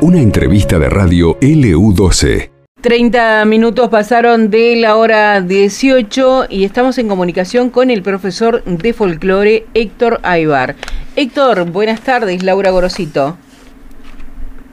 Una 0.00 0.18
entrevista 0.18 0.78
de 0.78 0.90
radio 0.90 1.38
LU12. 1.40 2.50
30 2.80 3.44
minutos 3.44 3.88
pasaron 3.88 4.50
de 4.50 4.74
la 4.74 4.96
hora 4.96 5.40
18 5.40 6.46
y 6.48 6.64
estamos 6.64 6.98
en 6.98 7.06
comunicación 7.06 7.70
con 7.70 7.90
el 7.90 8.02
profesor 8.02 8.64
de 8.64 8.92
folclore 8.92 9.66
Héctor 9.74 10.18
Aybar. 10.24 10.74
Héctor, 11.14 11.70
buenas 11.70 12.00
tardes, 12.00 12.42
Laura 12.42 12.72
Gorosito. 12.72 13.36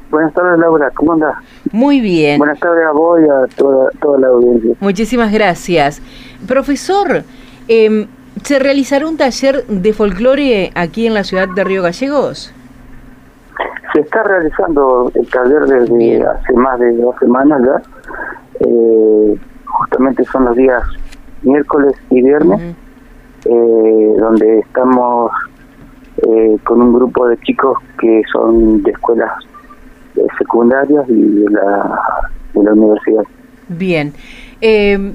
Buenas 0.10 0.34
tardes, 0.34 0.58
Laura, 0.58 0.90
¿cómo 0.96 1.14
andas? 1.14 1.36
Muy 1.72 2.02
bien. 2.02 2.40
Buenas 2.40 2.60
tardes 2.60 2.84
a 2.88 2.92
vos 2.92 3.20
y 3.22 3.30
a 3.30 3.56
toda, 3.56 3.92
toda 4.02 4.20
la 4.20 4.28
audiencia. 4.30 4.74
Muchísimas 4.80 5.32
gracias. 5.32 6.02
Profesor, 6.48 7.24
eh, 7.68 8.08
¿se 8.42 8.58
realizará 8.58 9.08
un 9.08 9.18
taller 9.18 9.64
de 9.68 9.94
folclore 9.94 10.72
aquí 10.74 11.06
en 11.06 11.14
la 11.14 11.24
ciudad 11.24 11.48
de 11.48 11.64
Río 11.64 11.84
Gallegos? 11.84 12.52
Se 14.00 14.06
está 14.06 14.24
realizando 14.24 15.12
el 15.14 15.28
taller 15.30 15.66
desde 15.66 15.94
Bien. 15.94 16.26
hace 16.26 16.54
más 16.54 16.80
de 16.80 16.96
dos 16.96 17.14
semanas 17.20 17.62
ya. 17.66 17.82
Eh, 18.62 19.38
justamente 19.66 20.24
son 20.24 20.46
los 20.46 20.56
días 20.56 20.82
miércoles 21.42 21.94
y 22.10 22.22
viernes, 22.22 22.76
eh, 23.44 24.14
donde 24.18 24.60
estamos 24.60 25.34
eh, 26.16 26.58
con 26.64 26.82
un 26.82 26.94
grupo 26.94 27.28
de 27.28 27.38
chicos 27.40 27.78
que 28.00 28.22
son 28.32 28.84
de 28.84 28.92
escuelas 28.92 29.32
eh, 30.16 30.22
secundarias 30.38 31.04
y 31.10 31.22
de 31.22 31.50
la, 31.50 32.00
de 32.54 32.64
la 32.64 32.72
universidad. 32.72 33.24
Bien. 33.68 34.14
Eh, 34.62 35.14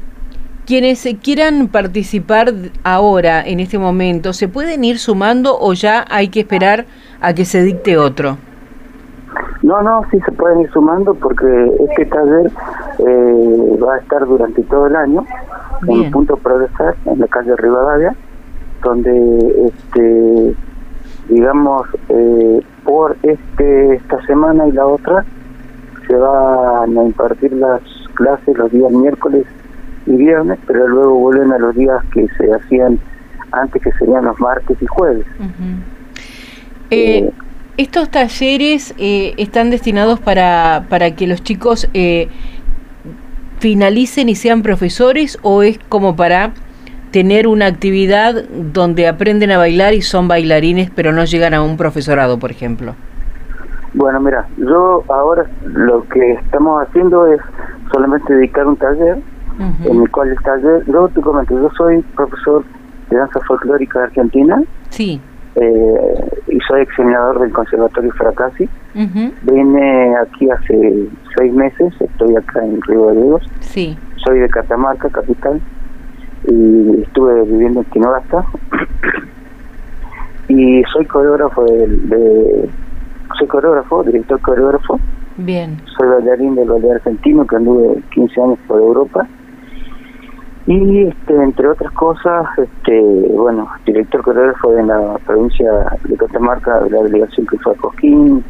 quienes 0.67 1.09
quieran 1.23 1.69
participar 1.69 2.53
ahora, 2.83 3.41
en 3.47 3.61
este 3.61 3.79
momento, 3.79 4.35
¿se 4.35 4.47
pueden 4.47 4.85
ir 4.85 4.99
sumando 4.99 5.59
o 5.59 5.73
ya 5.73 6.05
hay 6.11 6.29
que 6.29 6.41
esperar 6.41 6.85
a 7.23 7.33
que 7.33 7.47
se 7.47 7.63
dicte 7.63 7.97
otro? 7.97 8.37
No, 9.65 9.81
no, 9.81 10.03
sí 10.11 10.21
se 10.21 10.33
pueden 10.33 10.61
ir 10.61 10.71
sumando 10.73 11.15
porque 11.15 11.47
este 11.89 12.05
taller 12.05 12.51
eh, 12.99 13.79
va 13.83 13.95
a 13.95 13.99
estar 13.99 14.27
durante 14.27 14.63
todo 14.65 14.89
el 14.89 14.95
año 14.95 15.25
Bien. 15.83 16.05
en 16.05 16.11
Punto 16.11 16.37
Progresar, 16.37 16.95
en 17.07 17.19
la 17.19 17.27
calle 17.29 17.57
Rivadavia, 17.57 18.15
donde, 18.83 19.65
este, 19.67 20.55
digamos, 21.31 21.87
eh, 22.11 22.61
por 22.85 23.17
este 23.23 23.95
esta 23.95 24.21
semana 24.27 24.69
y 24.69 24.73
la 24.73 24.87
otra 24.87 25.25
se 26.07 26.15
van 26.15 26.99
a 26.99 27.03
impartir 27.03 27.55
las 27.55 27.81
clases 28.13 28.59
los 28.59 28.71
días 28.71 28.93
miércoles 28.93 29.47
y 30.05 30.15
viernes, 30.15 30.59
pero 30.67 30.87
luego 30.89 31.15
vuelven 31.15 31.51
a 31.53 31.59
los 31.59 31.75
días 31.75 32.05
que 32.13 32.29
se 32.37 32.53
hacían 32.53 32.99
antes, 33.53 33.83
que 33.83 33.93
serían 33.93 34.27
los 34.27 34.39
martes 34.39 34.77
y 34.83 34.87
jueves. 34.87 35.25
Eh, 36.91 37.19
Eh, 37.25 37.33
¿Estos 37.77 38.09
talleres 38.09 38.95
eh, 38.99 39.35
están 39.37 39.71
destinados 39.71 40.21
para, 40.21 40.85
para 40.89 41.17
que 41.17 41.27
los 41.27 41.43
chicos 41.43 41.89
eh, 41.93 42.29
finalicen 43.59 44.29
y 44.29 44.37
sean 44.37 44.63
profesores 44.63 45.39
o 45.43 45.63
es 45.65 45.79
como 45.89 46.15
para 46.15 46.53
tener 47.11 47.49
una 47.49 47.67
actividad 47.67 48.45
donde 48.51 49.09
aprenden 49.09 49.51
a 49.51 49.59
bailar 49.59 49.95
y 49.95 50.03
son 50.03 50.29
bailarines 50.29 50.91
pero 50.91 51.13
no 51.13 51.25
llegan 51.25 51.55
a 51.55 51.63
un 51.63 51.77
profesorado, 51.77 52.39
por 52.39 52.51
ejemplo? 52.53 52.95
Bueno, 53.93 54.21
mira, 54.21 54.47
yo 54.57 55.03
ahora 55.09 55.45
lo 55.65 56.05
que 56.09 56.33
estamos 56.33 56.83
haciendo 56.87 57.27
es 57.27 57.41
solamente 57.93 58.35
dedicar 58.35 58.67
un 58.67 58.77
taller, 58.77 59.19
en 59.85 60.03
el 60.03 60.11
cual 60.11 60.31
el 60.31 60.39
taller, 60.43 60.83
yo 60.87 61.09
te 61.09 61.21
comento, 61.21 61.55
yo 61.55 61.71
soy 61.77 62.03
profesor 62.17 62.65
de 63.11 63.17
danza 63.17 63.39
folclórica 63.47 64.01
de 64.01 64.05
Argentina 64.07 64.63
Sí. 64.91 65.21
eh, 65.55 66.34
soy 66.69 66.83
examinador 66.83 67.41
del 67.41 67.53
Conservatorio 67.53 68.11
Fracassi. 68.13 68.65
Ujú. 68.95 69.33
Vine 69.43 70.15
aquí 70.23 70.49
hace 70.51 71.09
seis 71.37 71.53
meses, 71.53 71.93
estoy 72.01 72.37
acá 72.37 72.65
en 72.65 72.81
Río 72.83 73.07
Gallegos, 73.07 73.43
Sí. 73.61 73.97
soy 74.25 74.39
de 74.41 74.49
Catamarca, 74.49 75.09
capital, 75.11 75.61
y 76.47 77.01
estuve 77.03 77.43
viviendo 77.45 77.81
en 77.81 77.87
Tinogasta. 77.87 78.45
y 80.49 80.83
soy 80.93 81.07
coreógrafo 81.07 81.65
de, 81.65 81.87
de- 81.89 82.71
soy 83.39 83.49
coreógrafo, 83.49 84.03
director 84.05 84.41
coreógrafo 84.41 85.01
Bien. 85.39 85.77
soy 85.97 86.09
bailarín 86.09 86.55
del 86.55 86.69
ballet 86.69 86.93
argentino 86.93 87.47
que 87.47 87.57
anduve 87.57 88.01
15 88.13 88.41
años 88.43 88.59
por 88.69 88.79
Europa 88.81 89.27
y 90.67 91.11
entre 91.65 91.73
otras 91.73 91.93
cosas 91.95 92.45
este 92.59 93.01
bueno 93.33 93.67
director 93.87 94.21
coreógrafo 94.23 94.73
de 94.73 94.83
la 94.83 95.17
provincia 95.25 95.71
de 96.05 96.17
Catamarca 96.19 96.81
de 96.81 96.91
la 96.91 97.03
delegación 97.05 97.47
que 97.47 97.57
fue 97.59 97.73
a 97.73 97.77
Cosquín 97.77 98.45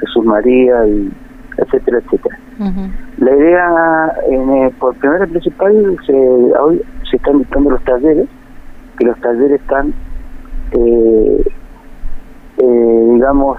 Jesús 0.00 0.24
María 0.24 0.84
y 0.88 1.08
etcétera 1.58 1.98
etcétera. 1.98 2.36
La 3.18 3.36
idea 3.36 4.12
en, 4.30 4.50
eh, 4.50 4.74
por 4.80 4.96
primera 4.96 5.26
principal 5.28 5.96
se 6.06 6.12
hoy 6.12 6.82
se 7.08 7.16
están 7.18 7.38
dictando 7.38 7.70
los 7.70 7.84
talleres 7.84 8.26
que 8.98 9.06
los 9.06 9.18
talleres 9.20 9.60
están 9.60 9.94
eh, 10.72 11.44
eh, 12.58 13.10
digamos 13.14 13.58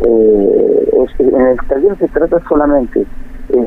eh, 0.00 0.90
es- 1.04 1.20
en 1.20 1.46
el 1.46 1.58
taller 1.68 1.98
se 1.98 2.08
trata 2.08 2.40
solamente 2.48 3.04
es 3.50 3.66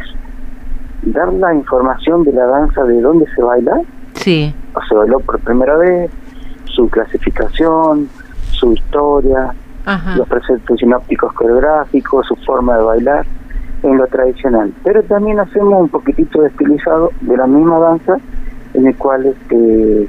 dar 1.13 1.31
la 1.33 1.53
información 1.53 2.23
de 2.23 2.33
la 2.33 2.45
danza 2.47 2.83
de 2.85 3.01
dónde 3.01 3.25
se 3.35 3.41
baila 3.43 3.79
Sí. 4.21 4.53
se 4.87 4.95
bailó 4.95 5.19
por 5.19 5.39
primera 5.39 5.75
vez 5.77 6.11
su 6.65 6.87
clasificación 6.89 8.09
su 8.61 8.73
historia 8.73 9.53
Ajá. 9.85 10.15
los 10.15 10.27
preceptos 10.27 10.79
sinópticos 10.79 11.33
coreográficos, 11.33 12.27
su 12.27 12.35
forma 12.37 12.77
de 12.77 12.83
bailar 12.83 13.25
en 13.81 13.97
lo 13.97 14.05
tradicional. 14.07 14.71
Pero 14.83 15.01
también 15.03 15.39
hacemos 15.39 15.81
un 15.81 15.89
poquitito 15.89 16.41
de 16.41 16.49
estilizado 16.49 17.11
de 17.21 17.35
la 17.35 17.47
misma 17.47 17.79
danza, 17.79 18.17
en 18.75 18.87
el 18.87 18.95
cual 18.95 19.25
este, 19.25 20.07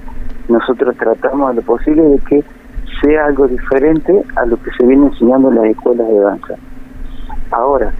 nosotros 0.48 0.94
tratamos 0.98 1.50
de 1.50 1.56
lo 1.56 1.62
posible 1.62 2.02
de 2.02 2.18
que 2.18 2.44
sea 3.00 3.26
algo 3.26 3.48
diferente 3.48 4.22
a 4.36 4.44
lo 4.44 4.62
que 4.62 4.70
se 4.72 4.86
viene 4.86 5.06
enseñando 5.06 5.48
en 5.48 5.54
las 5.56 5.64
escuelas 5.64 6.06
de 6.06 6.20
danza. 6.20 6.54
Ahora, 7.50 7.92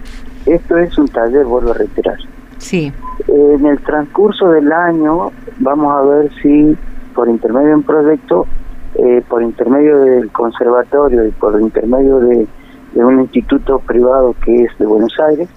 esto 0.45 0.77
es 0.77 0.95
un 0.97 1.07
taller, 1.07 1.45
vuelvo 1.45 1.71
a 1.71 1.73
reiterar. 1.73 2.17
Sí. 2.63 2.93
En 3.27 3.65
el 3.65 3.77
transcurso 3.79 4.49
del 4.49 4.71
año 4.71 5.31
vamos 5.59 5.93
a 5.93 6.01
ver 6.01 6.31
si 6.41 6.75
por 7.13 7.27
intermedio 7.27 7.67
de 7.67 7.75
un 7.75 7.83
proyecto, 7.83 8.47
eh, 8.95 9.21
por 9.27 9.43
intermedio 9.43 9.99
del 9.99 10.31
conservatorio 10.31 11.27
y 11.27 11.31
por 11.31 11.59
intermedio 11.59 12.19
de, 12.19 12.47
de 12.93 13.05
un 13.05 13.19
instituto 13.19 13.79
privado 13.79 14.33
que 14.45 14.63
es 14.63 14.77
de 14.79 14.85
Buenos 14.85 15.13
Aires, 15.19 15.49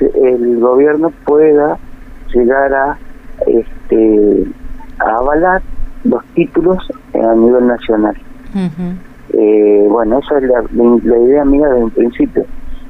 el 0.00 0.58
gobierno 0.58 1.10
pueda 1.24 1.78
llegar 2.34 2.74
a 2.74 2.98
este 3.46 4.44
a 4.98 5.16
avalar 5.16 5.62
los 6.02 6.24
títulos 6.34 6.78
a 7.14 7.34
nivel 7.34 7.68
nacional. 7.68 8.16
Eh, 9.32 9.86
bueno, 9.88 10.18
esa 10.18 10.38
es 10.38 10.44
la, 10.44 10.64
la 10.72 11.18
idea 11.18 11.44
mía 11.44 11.68
desde 11.68 11.84
un 11.84 11.90
principio. 11.90 12.44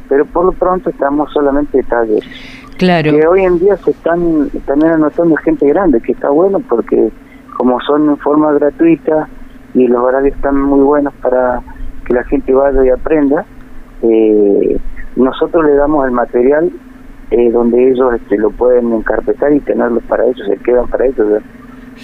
Pero 0.09 0.25
por 0.27 0.47
lo 0.47 0.53
pronto 0.53 0.91
estamos 0.91 1.31
solamente 1.33 1.79
de 1.79 1.85
talleres 1.85 2.64
Que 3.13 3.27
hoy 3.27 3.45
en 3.45 3.59
día 3.59 3.77
se 3.79 3.91
están 3.91 4.51
también 4.67 4.93
anotando 4.93 5.37
gente 5.37 5.67
grande, 5.67 6.01
que 6.01 6.13
está 6.13 6.31
bueno 6.31 6.61
porque 6.61 7.11
como 7.57 7.81
son 7.81 8.09
en 8.11 8.17
forma 8.19 8.53
gratuita 8.53 9.29
y 9.75 9.87
los 9.87 10.03
horarios 10.03 10.37
están 10.37 10.61
muy 10.61 10.81
buenos 10.81 11.15
para 11.23 11.61
que 12.07 12.15
la 12.15 12.25
gente 12.25 12.53
vaya 12.53 12.85
y 12.85 12.91
aprenda, 12.91 13.45
eh, 14.03 14.79
nosotros 15.17 15.65
le 15.65 15.75
damos 15.75 16.05
el 16.05 16.13
material 16.13 16.71
eh, 17.31 17.51
donde 17.51 17.91
ellos 17.91 18.15
este, 18.15 18.37
lo 18.37 18.51
pueden 18.51 18.93
encarpetar 18.93 19.53
y 19.53 19.61
tenerlos 19.61 20.03
para 20.05 20.25
ellos, 20.25 20.47
se 20.47 20.57
quedan 20.59 20.87
para 20.89 21.07
ellos. 21.07 21.43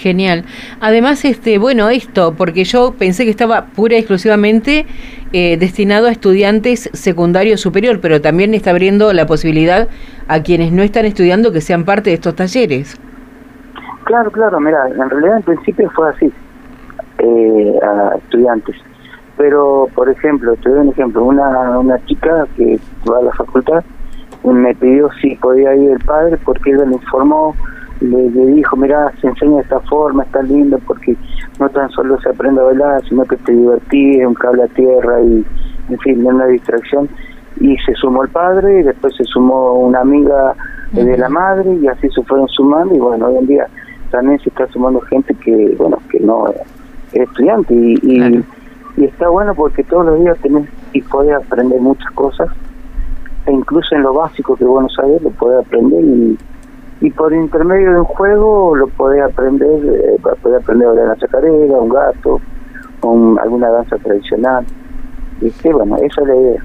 Genial. 0.01 0.45
Además, 0.81 1.25
este, 1.25 1.59
bueno, 1.59 1.91
esto, 1.91 2.35
porque 2.35 2.65
yo 2.65 2.95
pensé 2.99 3.25
que 3.25 3.31
estaba 3.31 3.67
pura 3.67 3.97
y 3.97 3.99
exclusivamente 3.99 4.87
eh, 5.33 5.59
destinado 5.59 6.07
a 6.07 6.11
estudiantes 6.11 6.89
secundario 6.95 7.59
superior, 7.59 8.01
pero 8.01 8.23
también 8.23 8.55
está 8.55 8.71
abriendo 8.71 9.13
la 9.13 9.27
posibilidad 9.27 9.89
a 10.27 10.43
quienes 10.43 10.73
no 10.73 10.83
están 10.83 11.05
estudiando 11.05 11.53
que 11.53 11.61
sean 11.61 11.85
parte 11.85 12.11
de 12.11 12.15
estos 12.15 12.35
talleres. 12.35 12.99
Claro, 14.05 14.31
claro, 14.31 14.59
mira, 14.59 14.89
en 14.89 15.11
realidad 15.11 15.37
en 15.37 15.43
principio 15.43 15.91
fue 15.91 16.09
así, 16.09 16.33
eh, 17.19 17.79
a 17.83 18.17
estudiantes. 18.17 18.77
Pero, 19.37 19.89
por 19.95 20.09
ejemplo, 20.09 20.57
te 20.57 20.71
doy 20.71 20.81
un 20.81 20.89
ejemplo, 20.89 21.25
una, 21.25 21.79
una 21.79 22.03
chica 22.07 22.47
que 22.57 22.79
va 23.07 23.19
a 23.19 23.23
la 23.23 23.33
facultad 23.33 23.85
me 24.45 24.75
pidió 24.75 25.11
si 25.21 25.37
podía 25.37 25.75
ir 25.75 25.91
el 25.91 26.05
padre 26.05 26.39
porque 26.45 26.71
él 26.71 26.79
le 26.79 26.95
informó, 26.95 27.55
le, 28.01 28.31
le 28.31 28.47
dijo, 28.55 28.77
mira, 28.77 29.13
se 29.21 29.29
enseña 29.29 29.57
de 29.57 29.63
esta 29.63 29.81
forma, 29.81 30.23
está 30.25 30.43
lindo 30.43 30.79
porque 30.87 31.17
no 31.59 31.69
tan 31.69 31.91
solo 31.91 32.21
se 32.21 32.31
aprende 32.31 32.61
a 32.61 32.65
bailar, 32.65 33.03
sino 33.09 33.25
que 33.25 33.37
te 33.37 33.53
divertís, 33.53 34.25
un 34.27 34.35
cable 34.35 34.65
a 34.65 34.69
tierra 34.69 35.21
y, 35.23 35.45
en 35.91 35.99
fin, 35.99 36.27
una 36.27 36.47
distracción. 36.47 37.09
Y 37.61 37.77
se 37.79 37.95
sumó 37.95 38.23
el 38.25 38.31
padre 38.31 38.81
y 38.81 38.83
después 38.85 39.15
se 39.17 39.25
sumó 39.25 39.75
una 39.75 40.01
amiga 40.01 40.55
eh, 40.95 41.05
de 41.05 41.19
la 41.19 41.29
madre 41.29 41.75
y 41.75 41.87
así 41.89 42.09
se 42.11 42.23
fueron 42.23 42.49
sumando 42.49 42.95
y 42.95 42.99
bueno, 42.99 43.27
hoy 43.27 43.37
en 43.37 43.47
día 43.47 43.67
también 44.11 44.39
se 44.41 44.49
está 44.49 44.67
sumando 44.69 45.01
gente 45.03 45.35
que, 45.35 45.75
bueno, 45.79 45.99
que 46.11 46.19
no 46.21 46.49
es 46.49 46.57
estudiante 47.13 47.75
y, 47.75 47.99
y, 48.03 48.19
Claro. 48.19 48.43
y 48.97 49.05
está 49.05 49.29
bueno 49.29 49.55
porque 49.55 49.85
todos 49.85 50.07
los 50.07 50.21
días 50.21 50.39
tenés 50.43 50.69
y 50.93 51.03
podés 51.03 51.35
aprender 51.35 51.81
muchas 51.81 52.11
cosas, 52.13 52.49
e 53.47 53.53
incluso 53.53 53.95
en 53.95 54.03
lo 54.03 54.15
básico 54.15 54.57
que 54.57 54.65
vos 54.65 54.83
no 54.83 54.89
sabés 54.89 55.23
lo 55.23 55.31
podés 55.31 55.67
aprender 55.67 56.03
y, 56.03 56.39
y 57.01 57.11
por 57.11 57.33
intermedio 57.33 57.93
de 57.93 57.99
un 58.01 58.05
juego 58.05 58.77
lo 58.77 58.89
podés 58.89 59.23
aprender, 59.23 59.85
eh, 59.85 60.17
podés 60.43 60.63
aprender 60.63 60.89
a 60.89 60.93
la 60.93 61.17
chacarera, 61.17 61.79
un 61.79 61.89
gato, 61.89 62.41
o 63.01 63.37
alguna 63.43 63.71
danza 63.71 63.97
tradicional. 63.99 64.65
¿Viste? 65.41 65.73
Bueno, 65.73 65.97
esa 65.97 66.21
es 66.21 66.29
la 66.29 66.37
idea. 66.37 66.65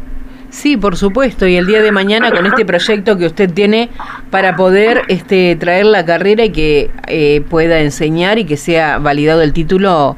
Sí, 0.50 0.78
por 0.78 0.96
supuesto, 0.96 1.48
y 1.48 1.58
el 1.58 1.66
día 1.66 1.82
de 1.82 1.92
mañana 1.92 2.32
con 2.32 2.46
este 2.46 2.66
proyecto 2.66 3.18
que 3.18 3.26
usted 3.26 3.52
tiene 3.52 3.90
para 4.30 4.56
poder 4.56 5.02
este, 5.10 5.56
traer 5.58 5.86
la 5.86 6.06
carrera 6.06 6.46
y 6.46 6.52
que 6.52 6.92
eh, 7.08 7.44
pueda 7.50 7.80
enseñar 7.80 8.38
y 8.38 8.46
que 8.46 8.56
sea 8.56 9.00
validado 9.00 9.42
el 9.42 9.52
título 9.52 10.16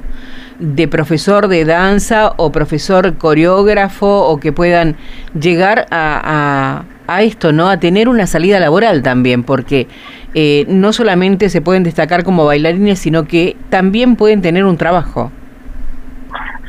de 0.59 0.87
profesor 0.87 1.47
de 1.47 1.65
danza 1.65 2.33
o 2.37 2.51
profesor 2.51 3.17
coreógrafo 3.17 4.27
o 4.27 4.39
que 4.39 4.51
puedan 4.51 4.95
llegar 5.39 5.87
a, 5.91 6.83
a, 6.83 6.96
esto, 7.07 7.51
¿no? 7.51 7.69
A 7.69 7.77
tener 7.77 8.09
una 8.09 8.27
salida 8.27 8.59
laboral 8.59 9.01
también, 9.01 9.43
porque 9.43 9.87
eh, 10.33 10.65
no 10.67 10.93
solamente 10.93 11.49
se 11.49 11.61
pueden 11.61 11.83
destacar 11.83 12.23
como 12.23 12.45
bailarines, 12.45 12.99
sino 12.99 13.25
que 13.25 13.55
también 13.69 14.15
pueden 14.15 14.41
tener 14.41 14.65
un 14.65 14.77
trabajo. 14.77 15.31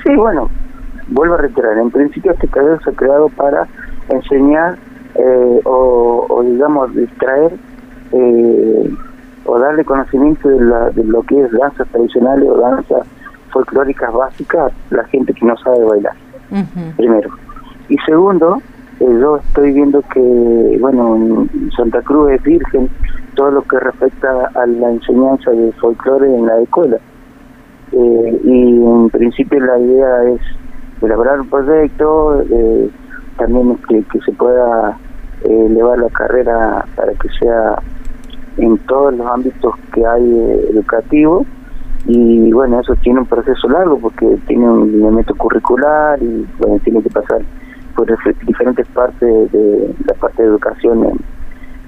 Sí, 0.05 0.14
bueno, 0.14 0.49
vuelvo 1.08 1.35
a 1.35 1.38
reiterar, 1.38 1.76
en 1.79 1.90
principio 1.90 2.32
este 2.32 2.46
taller 2.49 2.79
se 2.82 2.90
ha 2.90 2.93
creado 2.93 3.29
para 3.31 3.67
enseñar 4.08 4.76
eh, 5.14 5.61
o, 5.64 6.43
digamos, 6.46 6.94
distraer 6.94 7.52
eh, 8.12 8.90
o 9.44 9.58
darle 9.58 9.85
conocimiento 9.85 10.49
de, 10.49 10.61
la, 10.61 10.90
de 10.90 11.05
lo 11.05 11.23
que 11.23 11.40
es 11.40 11.50
danzas 11.52 11.88
tradicionales 11.88 12.49
o 12.49 12.58
danzas 12.58 13.06
folclóricas 13.50 14.12
básicas 14.12 14.73
a 14.73 14.94
la 14.94 15.05
gente 15.05 15.32
que 15.32 15.44
no 15.44 15.56
sabe 15.56 15.85
bailar, 15.85 16.14
primero. 16.96 17.31
Y 17.88 17.96
segundo, 18.06 18.62
yo 19.00 19.36
estoy 19.36 19.72
viendo 19.72 20.02
que, 20.12 20.78
bueno, 20.80 21.16
en 21.16 21.70
Santa 21.72 22.02
Cruz 22.02 22.32
es 22.32 22.42
virgen 22.42 22.88
todo 23.34 23.52
lo 23.52 23.62
que 23.62 23.78
respecta 23.78 24.50
a 24.54 24.66
la 24.66 24.90
enseñanza 24.90 25.50
de 25.52 25.72
folclore 25.72 26.34
en 26.34 26.46
la 26.46 26.60
escuela. 26.60 26.98
y 27.92 28.82
en 28.82 29.10
principio 29.10 29.60
la 29.60 29.78
idea 29.78 30.24
es 30.24 30.40
elaborar 31.00 31.40
un 31.40 31.48
proyecto, 31.48 32.42
eh, 32.42 32.90
también 33.36 33.76
que, 33.88 34.02
que 34.02 34.20
se 34.20 34.32
pueda 34.32 34.98
eh, 35.44 35.66
elevar 35.66 35.98
la 35.98 36.08
carrera 36.10 36.84
para 36.96 37.12
que 37.12 37.28
sea 37.38 37.80
en 38.56 38.76
todos 38.78 39.14
los 39.14 39.26
ámbitos 39.26 39.74
que 39.92 40.04
hay 40.04 40.24
eh, 40.24 40.70
educativos 40.72 41.46
y 42.06 42.50
bueno, 42.52 42.80
eso 42.80 42.94
tiene 43.02 43.20
un 43.20 43.26
proceso 43.26 43.68
largo 43.68 43.98
porque 43.98 44.26
tiene 44.46 44.68
un 44.68 44.90
lineamiento 44.90 45.34
curricular 45.36 46.20
y 46.22 46.46
bueno, 46.58 46.78
tiene 46.82 47.02
que 47.02 47.10
pasar 47.10 47.42
por 47.98 48.06
diferentes 48.46 48.86
partes 48.88 49.50
de 49.50 49.92
la 50.06 50.14
parte 50.14 50.40
de 50.40 50.48
educación 50.48 51.18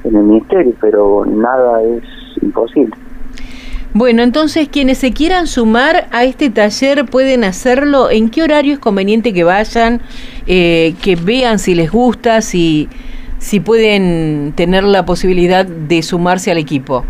en 0.03 0.17
el 0.17 0.25
ministerio, 0.25 0.75
pero 0.81 1.25
nada 1.25 1.81
es 1.85 2.03
imposible. 2.43 2.97
Bueno, 3.95 4.23
entonces 4.23 4.69
quienes 4.69 4.99
se 4.99 5.13
quieran 5.13 5.47
sumar 5.47 6.09
a 6.11 6.25
este 6.25 6.51
taller 6.51 7.07
pueden 7.07 7.45
hacerlo. 7.45 8.11
¿En 8.11 8.29
qué 8.29 8.43
horario 8.43 8.73
es 8.73 8.81
conveniente 8.81 9.33
que 9.33 9.45
vayan? 9.45 10.01
Eh, 10.49 10.97
que 11.01 11.15
vean 11.15 11.61
si 11.61 11.77
les 11.77 11.93
gusta, 11.93 12.41
si, 12.41 12.89
si 13.39 13.61
pueden 13.61 14.53
tener 14.57 14.83
la 14.83 15.05
posibilidad 15.07 15.65
de 15.65 16.03
sumarse 16.03 16.51
al 16.51 16.59
equipo. 16.59 17.05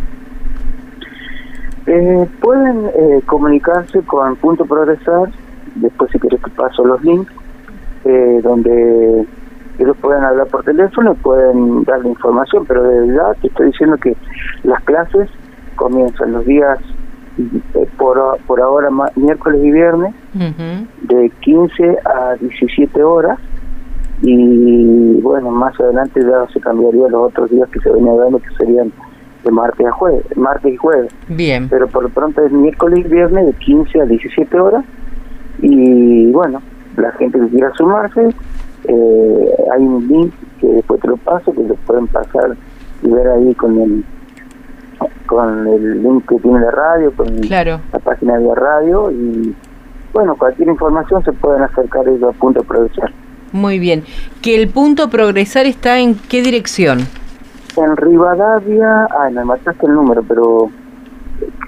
Eh, 1.86 2.26
pueden 2.42 2.84
eh, 2.86 3.22
comunicarse 3.24 4.02
con 4.02 4.36
Punto 4.36 4.66
Progresar, 4.66 5.30
después 5.76 6.10
si 6.12 6.18
quieres 6.18 6.42
te 6.42 6.50
paso 6.50 6.84
los 6.84 7.02
links, 7.02 7.32
donde 8.04 9.26
ellos 9.80 9.96
pueden 10.00 10.22
hablar 10.24 10.46
por 10.48 10.62
teléfono, 10.62 11.14
pueden 11.14 11.84
darle 11.84 12.10
información, 12.10 12.66
pero 12.66 12.82
de 12.82 13.08
verdad 13.08 13.36
te 13.40 13.48
estoy 13.48 13.68
diciendo 13.68 13.96
que 13.96 14.14
las 14.62 14.82
clases 14.84 15.28
comienzan 15.76 16.32
los 16.32 16.44
días 16.44 16.78
eh, 17.38 17.88
por, 17.96 18.38
por 18.46 18.60
ahora 18.60 18.90
miércoles 19.16 19.60
y 19.64 19.70
viernes 19.70 20.14
de 20.34 21.32
15 21.40 21.98
a 22.04 22.34
17 22.34 23.02
horas 23.02 23.38
y 24.20 25.18
bueno 25.22 25.50
más 25.50 25.78
adelante 25.80 26.20
ya 26.20 26.46
se 26.52 26.60
cambiaría 26.60 27.08
los 27.08 27.28
otros 27.28 27.50
días 27.50 27.66
que 27.70 27.80
se 27.80 27.90
venían 27.90 28.18
dando 28.18 28.38
que 28.40 28.50
serían 28.58 28.92
de 29.42 29.50
martes 29.50 29.86
a 29.86 29.92
jueves 29.92 30.36
martes 30.36 30.74
y 30.74 30.76
jueves. 30.76 31.14
Bien. 31.28 31.68
Pero 31.70 31.88
por 31.88 32.02
lo 32.02 32.10
pronto 32.10 32.44
es 32.44 32.52
miércoles 32.52 33.06
y 33.06 33.08
viernes 33.08 33.46
de 33.46 33.52
15 33.54 34.00
a 34.02 34.04
17 34.04 34.60
horas 34.60 34.84
y 35.62 36.30
bueno 36.32 36.60
la 36.96 37.12
gente 37.12 37.38
que 37.38 37.48
quiera 37.48 37.72
sumarse 37.74 38.30
eh, 38.84 39.54
hay 39.72 39.82
un 39.82 40.06
link 40.08 40.32
que 40.60 40.66
después 40.66 41.00
te 41.00 41.08
lo 41.08 41.16
paso 41.18 41.52
que 41.52 41.62
lo 41.62 41.74
pueden 41.74 42.06
pasar 42.08 42.56
y 43.02 43.10
ver 43.10 43.28
ahí 43.28 43.54
con 43.54 43.78
el 43.78 44.04
con 45.26 45.66
el 45.66 46.02
link 46.02 46.28
que 46.28 46.36
tiene 46.36 46.60
la 46.60 46.70
radio, 46.70 47.12
con 47.12 47.26
la 47.48 47.98
página 48.00 48.38
de 48.38 48.54
radio 48.54 49.10
y 49.10 49.54
bueno, 50.12 50.34
cualquier 50.36 50.68
información 50.68 51.24
se 51.24 51.32
pueden 51.32 51.62
acercar 51.62 52.08
ellos 52.08 52.34
a 52.34 52.38
Punto 52.38 52.62
Progresar. 52.64 53.12
Muy 53.52 53.78
bien. 53.78 54.04
¿Que 54.42 54.60
el 54.60 54.68
Punto 54.68 55.08
Progresar 55.08 55.66
está 55.66 55.98
en 55.98 56.16
qué 56.16 56.42
dirección? 56.42 57.06
En 57.76 57.96
Rivadavia, 57.96 59.06
ah, 59.10 59.30
me 59.30 59.44
mataste 59.44 59.86
el 59.86 59.94
número, 59.94 60.24
pero 60.26 60.70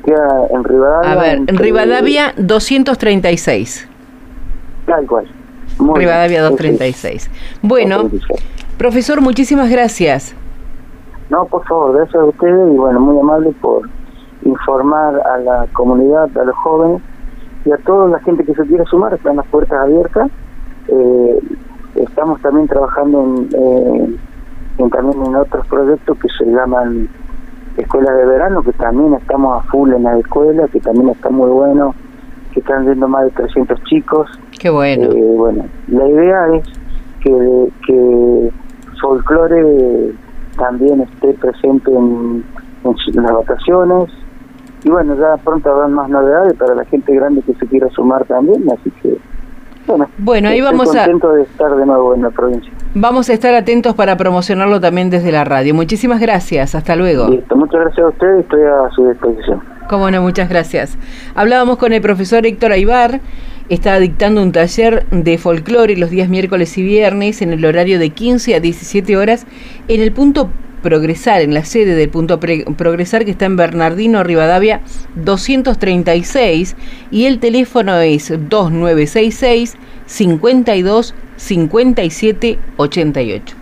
queda 0.04 0.46
en 0.50 0.64
Rivadavia. 0.64 1.12
A 1.12 1.16
ver, 1.16 1.36
en 1.46 1.56
Rivadavia 1.56 2.34
236. 2.36 3.88
Tal 4.86 5.06
cual. 5.06 5.26
Rivadavia 5.78 6.42
236. 6.42 7.30
Bueno, 7.62 8.10
profesor, 8.78 9.20
muchísimas 9.20 9.70
gracias. 9.70 10.34
No, 11.30 11.46
por 11.46 11.64
favor, 11.66 11.96
gracias 11.96 12.16
a 12.16 12.24
ustedes 12.24 12.72
y 12.72 12.76
bueno, 12.76 13.00
muy 13.00 13.18
amable 13.18 13.52
por 13.60 13.88
informar 14.44 15.20
a 15.26 15.38
la 15.38 15.66
comunidad, 15.72 16.36
a 16.36 16.44
los 16.44 16.56
jóvenes 16.56 17.00
y 17.64 17.72
a 17.72 17.76
toda 17.78 18.08
la 18.08 18.18
gente 18.20 18.44
que 18.44 18.54
se 18.54 18.66
quiera 18.66 18.84
sumar, 18.84 19.14
están 19.14 19.36
las 19.36 19.46
puertas 19.46 19.78
abiertas. 19.78 20.30
Eh, 20.88 21.38
estamos 21.94 22.40
también 22.42 22.68
trabajando 22.68 23.22
en, 23.22 23.48
eh, 23.54 24.16
en, 24.78 24.90
también 24.90 25.24
en 25.24 25.36
otros 25.36 25.66
proyectos 25.68 26.18
que 26.18 26.28
se 26.36 26.44
llaman 26.50 27.08
escuelas 27.76 28.16
de 28.16 28.26
verano, 28.26 28.62
que 28.62 28.72
también 28.72 29.14
estamos 29.14 29.64
a 29.64 29.68
full 29.70 29.92
en 29.92 30.02
la 30.02 30.18
escuela, 30.18 30.68
que 30.68 30.80
también 30.80 31.10
está 31.10 31.30
muy 31.30 31.48
bueno, 31.48 31.94
que 32.52 32.60
están 32.60 32.84
viendo 32.84 33.08
más 33.08 33.24
de 33.24 33.30
300 33.30 33.82
chicos. 33.84 34.28
Qué 34.62 34.70
bueno. 34.70 35.10
Eh, 35.10 35.34
bueno, 35.36 35.66
la 35.88 36.06
idea 36.06 36.46
es 36.54 36.62
que, 37.20 37.68
que 37.84 38.50
folclore 39.00 40.12
también 40.56 41.00
esté 41.00 41.34
presente 41.34 41.90
en, 41.90 42.44
las 42.84 43.32
vacaciones. 43.32 44.08
Y 44.84 44.90
bueno, 44.90 45.16
ya 45.16 45.36
pronto 45.42 45.68
habrán 45.68 45.94
más 45.94 46.08
novedades 46.08 46.54
para 46.54 46.76
la 46.76 46.84
gente 46.84 47.12
grande 47.12 47.42
que 47.42 47.54
se 47.54 47.66
quiera 47.66 47.88
sumar 47.90 48.24
también, 48.24 48.64
así 48.70 48.90
que 49.02 49.16
bueno, 49.86 50.08
bueno 50.18 50.48
ahí 50.48 50.60
vamos 50.60 50.88
contento 50.92 51.32
de 51.32 51.42
estar 51.42 51.74
de 51.74 51.84
nuevo 51.84 52.14
en 52.14 52.22
la 52.22 52.30
provincia. 52.30 52.72
Vamos 52.94 53.30
a 53.30 53.32
estar 53.32 53.54
atentos 53.54 53.96
para 53.96 54.16
promocionarlo 54.16 54.80
también 54.80 55.10
desde 55.10 55.32
la 55.32 55.42
radio. 55.44 55.74
Muchísimas 55.74 56.20
gracias, 56.20 56.76
hasta 56.76 56.94
luego. 56.94 57.28
Listo, 57.28 57.56
muchas 57.56 57.80
gracias 57.80 58.06
a 58.06 58.08
ustedes, 58.10 58.40
estoy 58.40 58.62
a 58.62 58.90
su 58.94 59.08
disposición. 59.08 59.71
Cómo 59.88 60.10
no, 60.10 60.22
muchas 60.22 60.48
gracias. 60.48 60.96
Hablábamos 61.34 61.76
con 61.76 61.92
el 61.92 62.00
profesor 62.00 62.46
Héctor 62.46 62.72
Aybar, 62.72 63.20
está 63.68 63.98
dictando 63.98 64.42
un 64.42 64.52
taller 64.52 65.06
de 65.10 65.38
folclore 65.38 65.96
los 65.96 66.10
días 66.10 66.28
miércoles 66.28 66.76
y 66.78 66.82
viernes 66.82 67.42
en 67.42 67.52
el 67.52 67.64
horario 67.64 67.98
de 67.98 68.10
15 68.10 68.54
a 68.54 68.60
17 68.60 69.16
horas 69.16 69.46
en 69.88 70.00
el 70.00 70.12
punto 70.12 70.50
Progresar, 70.82 71.42
en 71.42 71.54
la 71.54 71.64
sede 71.64 71.94
del 71.94 72.08
punto 72.08 72.40
Progresar 72.40 73.24
que 73.24 73.30
está 73.30 73.44
en 73.44 73.56
Bernardino 73.56 74.24
Rivadavia 74.24 74.80
236 75.14 76.74
y 77.12 77.26
el 77.26 77.38
teléfono 77.38 77.96
es 78.00 78.28
2966 78.28 79.76
52 80.06 81.14
57 81.36 82.58
88. 82.76 83.61